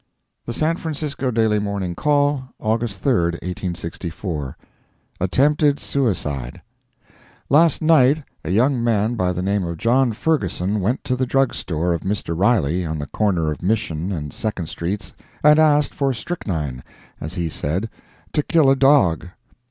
[0.47, 3.13] The San Francisco Daily Morning Call, August 3,
[3.43, 4.57] 1864
[5.21, 6.63] ATTEMPTED SUICIDE
[7.49, 11.53] Last night, a young man by the name of John Ferguson went to the drug
[11.53, 12.35] store of Mr.
[12.35, 16.83] Riley, on the corner of Mission and Second streets, and asked for strychnine,
[17.19, 17.87] as he said,
[18.33, 19.27] to kill a dog.